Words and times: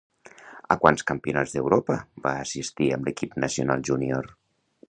A 0.75 0.77
quants 0.85 1.05
Campionats 1.11 1.53
d'Europa 1.57 1.99
va 2.25 2.33
assistir 2.47 2.91
amb 2.97 3.11
l'equip 3.11 3.41
nacional 3.45 3.89
júnior? 3.93 4.35